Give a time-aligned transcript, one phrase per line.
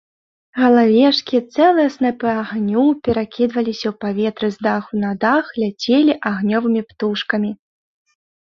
[0.59, 7.51] Галавешкі, цэлыя снапы агню перакідваліся ў паветры з даху на дах, ляцелі агнёвымі птушкамі.